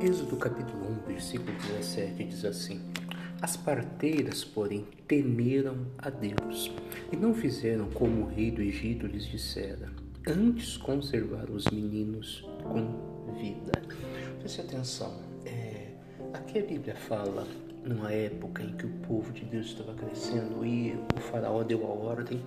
Êxodo 0.00 0.36
capítulo 0.36 0.92
1, 1.08 1.08
versículo 1.08 1.50
17 1.58 2.22
diz 2.22 2.44
assim: 2.44 2.80
As 3.42 3.56
parteiras, 3.56 4.44
porém, 4.44 4.86
temeram 5.08 5.88
a 5.98 6.08
Deus 6.08 6.70
e 7.12 7.16
não 7.16 7.34
fizeram 7.34 7.90
como 7.90 8.22
o 8.22 8.28
rei 8.28 8.48
do 8.52 8.62
Egito 8.62 9.08
lhes 9.08 9.26
dissera, 9.26 9.90
antes 10.24 10.76
conservaram 10.76 11.52
os 11.52 11.64
meninos 11.66 12.48
com 12.62 13.32
vida. 13.40 13.72
Preste 14.38 14.60
atenção, 14.60 15.18
é, 15.44 15.88
aqui 16.32 16.60
a 16.60 16.62
Bíblia 16.62 16.94
fala 16.94 17.44
numa 17.84 18.12
época 18.12 18.62
em 18.62 18.76
que 18.76 18.86
o 18.86 18.90
povo 19.00 19.32
de 19.32 19.44
Deus 19.46 19.66
estava 19.66 19.94
crescendo 19.94 20.64
e 20.64 20.96
o 21.16 21.20
faraó 21.20 21.64
deu 21.64 21.84
a 21.84 21.88
ordem 21.88 22.40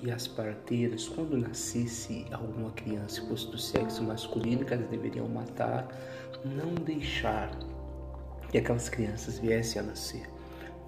que 0.00 0.10
as 0.10 0.26
parteiras, 0.26 1.06
quando 1.08 1.36
nascesse 1.36 2.24
alguma 2.32 2.70
criança 2.70 3.20
fosse 3.26 3.46
do 3.50 3.58
sexo 3.58 4.02
masculino, 4.02 4.64
que 4.64 4.72
elas 4.72 4.88
deveriam 4.88 5.28
matar, 5.28 5.86
não 6.42 6.74
deixar 6.74 7.50
que 8.50 8.56
aquelas 8.56 8.88
crianças 8.88 9.38
viessem 9.38 9.82
a 9.82 9.84
nascer. 9.84 10.26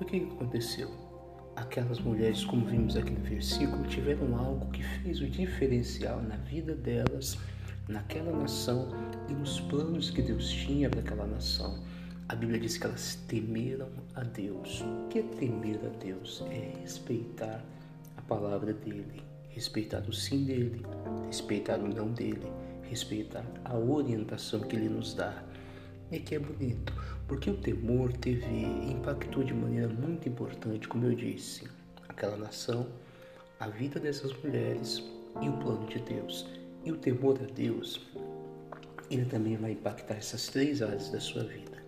O 0.00 0.04
que 0.04 0.16
aconteceu? 0.16 0.90
Aquelas 1.54 2.00
mulheres, 2.00 2.42
como 2.44 2.64
vimos 2.64 2.96
aqui 2.96 3.10
no 3.10 3.20
versículo, 3.20 3.86
tiveram 3.86 4.34
algo 4.34 4.70
que 4.70 4.82
fez 4.82 5.20
o 5.20 5.28
diferencial 5.28 6.22
na 6.22 6.36
vida 6.36 6.74
delas, 6.74 7.36
naquela 7.86 8.32
nação 8.32 8.88
e 9.28 9.34
nos 9.34 9.60
planos 9.60 10.10
que 10.10 10.22
Deus 10.22 10.48
tinha 10.48 10.88
para 10.88 11.00
aquela 11.00 11.26
nação. 11.26 11.78
A 12.30 12.34
Bíblia 12.34 12.58
diz 12.58 12.78
que 12.78 12.86
elas 12.86 13.16
temeram 13.28 13.90
a 14.14 14.22
Deus. 14.22 14.80
O 14.80 15.08
que 15.08 15.18
é 15.18 15.22
temer 15.22 15.78
a 15.84 15.98
Deus? 16.02 16.42
É 16.48 16.72
respeitar 16.80 17.62
a 18.22 18.28
palavra 18.28 18.72
dele, 18.72 19.22
respeitar 19.48 20.02
o 20.08 20.12
sim 20.12 20.44
dele, 20.44 20.84
respeitar 21.26 21.78
o 21.78 21.88
não 21.88 22.12
dele, 22.12 22.46
respeitar 22.82 23.44
a 23.64 23.76
orientação 23.76 24.60
que 24.60 24.76
ele 24.76 24.88
nos 24.88 25.14
dá. 25.14 25.42
É 26.10 26.18
que 26.18 26.34
é 26.34 26.38
bonito, 26.38 26.92
porque 27.26 27.50
o 27.50 27.56
temor 27.56 28.12
teve 28.12 28.46
impactou 28.90 29.42
de 29.42 29.54
maneira 29.54 29.88
muito 29.88 30.28
importante, 30.28 30.86
como 30.86 31.06
eu 31.06 31.14
disse, 31.14 31.66
aquela 32.08 32.36
nação, 32.36 32.86
a 33.58 33.68
vida 33.68 33.98
dessas 33.98 34.32
mulheres 34.42 35.02
e 35.40 35.48
o 35.48 35.56
plano 35.58 35.86
de 35.86 35.98
Deus. 36.00 36.46
E 36.84 36.92
o 36.92 36.96
temor 36.96 37.38
a 37.40 37.52
Deus, 37.52 38.06
ele 39.10 39.24
também 39.24 39.56
vai 39.56 39.72
impactar 39.72 40.14
essas 40.14 40.48
três 40.48 40.82
áreas 40.82 41.10
da 41.10 41.20
sua 41.20 41.44
vida. 41.44 41.82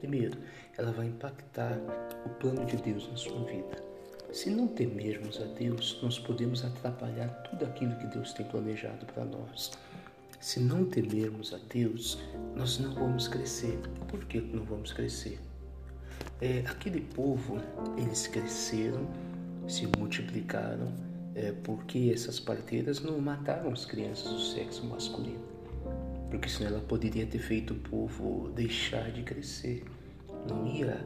Primeiro, 0.00 0.38
ela 0.76 0.90
vai 0.90 1.06
impactar 1.06 1.78
o 2.24 2.28
plano 2.30 2.64
de 2.64 2.76
Deus 2.78 3.08
na 3.08 3.16
sua 3.16 3.44
vida. 3.44 3.87
Se 4.32 4.50
não 4.50 4.68
temermos 4.68 5.40
a 5.40 5.44
Deus, 5.46 5.98
nós 6.02 6.18
podemos 6.18 6.62
atrapalhar 6.62 7.28
tudo 7.44 7.64
aquilo 7.64 7.96
que 7.96 8.06
Deus 8.08 8.34
tem 8.34 8.44
planejado 8.44 9.06
para 9.06 9.24
nós. 9.24 9.70
Se 10.38 10.60
não 10.60 10.84
temermos 10.84 11.54
a 11.54 11.58
Deus, 11.72 12.18
nós 12.54 12.78
não 12.78 12.94
vamos 12.94 13.26
crescer. 13.26 13.78
Por 14.06 14.26
que 14.26 14.38
não 14.38 14.64
vamos 14.64 14.92
crescer? 14.92 15.40
É, 16.42 16.62
aquele 16.66 17.00
povo, 17.00 17.56
eles 17.96 18.26
cresceram, 18.26 19.08
se 19.66 19.88
multiplicaram, 19.96 20.92
é, 21.34 21.52
porque 21.64 22.10
essas 22.12 22.38
parteiras 22.38 23.00
não 23.00 23.18
mataram 23.18 23.72
as 23.72 23.86
crianças 23.86 24.30
do 24.30 24.40
sexo 24.40 24.84
masculino. 24.86 25.42
Porque 26.30 26.50
senão 26.50 26.72
ela 26.72 26.80
poderia 26.80 27.26
ter 27.26 27.38
feito 27.38 27.72
o 27.72 27.78
povo 27.78 28.50
deixar 28.50 29.10
de 29.10 29.22
crescer 29.22 29.84
não 30.46 30.66
ia 30.66 30.98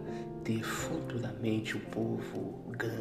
ter 0.44 0.62
futuramente 0.62 1.76
o 1.76 1.80
povo 1.80 2.64
grande. 2.70 2.91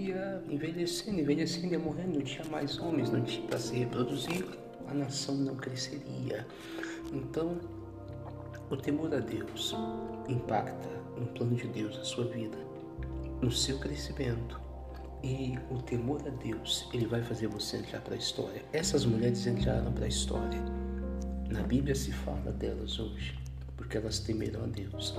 Ia 0.00 0.42
envelhecendo, 0.48 1.20
envelhecendo, 1.20 1.74
ia 1.74 1.78
morrendo, 1.78 2.14
não 2.14 2.22
tinha 2.22 2.44
mais 2.48 2.78
homens, 2.78 3.10
não 3.10 3.22
tinha 3.22 3.46
para 3.46 3.58
se 3.58 3.76
reproduzir, 3.76 4.46
a 4.88 4.94
nação 4.94 5.34
não 5.34 5.54
cresceria. 5.56 6.46
Então, 7.12 7.60
o 8.70 8.76
temor 8.76 9.14
a 9.14 9.18
Deus 9.18 9.76
impacta 10.26 10.88
no 11.18 11.26
plano 11.26 11.54
de 11.54 11.68
Deus 11.68 11.98
na 11.98 12.04
sua 12.04 12.24
vida, 12.24 12.56
no 13.42 13.50
seu 13.50 13.78
crescimento. 13.78 14.58
E 15.22 15.58
o 15.70 15.82
temor 15.82 16.22
a 16.26 16.30
Deus, 16.30 16.88
ele 16.94 17.06
vai 17.06 17.22
fazer 17.22 17.48
você 17.48 17.76
entrar 17.76 18.00
para 18.00 18.14
a 18.14 18.16
história. 18.16 18.64
Essas 18.72 19.04
mulheres 19.04 19.46
entraram 19.46 19.92
para 19.92 20.06
a 20.06 20.08
história. 20.08 20.60
Na 21.50 21.62
Bíblia 21.62 21.94
se 21.94 22.10
fala 22.10 22.50
delas 22.52 22.98
hoje 22.98 23.38
porque 23.80 23.96
elas 23.96 24.18
temeram 24.20 24.62
a 24.62 24.66
Deus. 24.66 25.14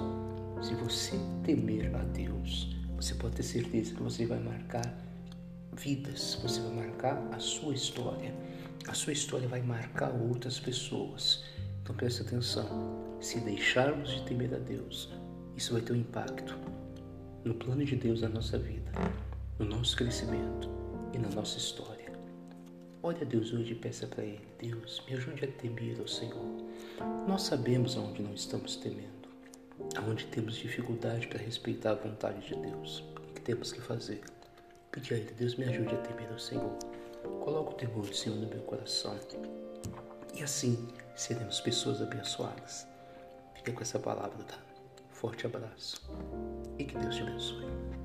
Se 0.62 0.74
você 0.76 1.18
temer 1.44 1.94
a 1.96 2.04
Deus, 2.04 2.76
você 3.02 3.16
pode 3.16 3.36
ter 3.36 3.44
certeza 3.44 3.96
que 3.96 4.04
você 4.04 4.28
vai 4.28 4.40
marcar 4.40 4.86
vidas, 5.74 6.38
você 6.42 6.62
vai 6.62 6.86
marcar 6.86 7.18
a 7.32 7.40
sua 7.40 7.74
história. 7.74 8.32
A 8.88 8.94
sua 8.94 9.12
história 9.12 9.48
vai 9.48 9.62
marcar 9.62 10.12
outras 10.12 10.60
pessoas. 10.60 11.44
Então 11.82 11.96
preste 11.96 12.22
atenção. 12.22 13.18
Se 13.20 13.40
deixarmos 13.40 14.12
de 14.12 14.22
temer 14.24 14.54
a 14.54 14.60
Deus, 14.60 15.10
isso 15.58 15.74
vai 15.74 15.82
ter 15.82 15.94
um 15.94 15.96
impacto 15.96 16.56
no 17.44 17.56
plano 17.56 17.84
de 17.84 17.96
Deus 17.96 18.22
na 18.22 18.30
nossa 18.30 18.60
vida, 18.60 18.92
no 19.58 19.66
nosso 19.66 19.96
crescimento 19.96 20.70
e 21.12 21.18
na 21.18 21.30
nossa 21.30 21.58
história. 21.58 22.12
Olhe 23.02 23.22
a 23.24 23.26
Deus 23.26 23.52
hoje 23.52 23.72
e 23.72 23.76
peça 23.76 24.06
para 24.06 24.24
Ele: 24.24 24.48
Deus, 24.60 25.02
me 25.08 25.16
ajude 25.16 25.46
a 25.46 25.48
temer 25.48 26.00
ao 26.00 26.08
Senhor. 26.08 26.68
Nós 27.28 27.42
sabemos 27.44 27.98
aonde 27.98 28.22
não 28.22 28.36
estamos 28.36 28.76
temendo, 28.76 29.21
aonde 29.98 30.26
temos 30.28 30.56
dificuldade 30.56 31.28
para 31.28 31.40
respeitar 31.40 31.92
a 31.92 31.96
vontade 31.96 32.48
de 32.48 32.56
Deus. 32.56 33.04
O 33.16 33.34
que 33.34 33.42
temos 33.42 33.72
que 33.72 33.82
fazer? 33.82 34.22
Pedir 34.92 35.14
a 35.14 35.18
Ele: 35.18 35.32
Deus, 35.34 35.56
me 35.56 35.66
ajude 35.66 35.96
a 35.96 35.98
temer 36.00 36.30
ao 36.32 36.40
Senhor. 36.40 36.78
Coloque 37.44 37.74
o 37.74 37.76
temor 37.76 38.06
do 38.06 38.16
Senhor 38.16 38.38
no 38.38 38.48
meu 38.48 38.62
coração. 38.62 39.18
E 40.34 40.44
assim 40.44 40.88
seremos 41.16 41.60
pessoas 41.62 42.02
abençoadas. 42.02 42.88
Fica 43.56 43.72
com 43.74 43.82
essa 43.82 44.00
palavra, 44.00 44.44
tá? 44.44 44.58
Forte 45.12 45.46
abraço 45.46 46.02
e 46.80 46.84
que 46.84 46.98
Deus 46.98 47.16
te 47.16 47.22
abençoe. 47.22 48.01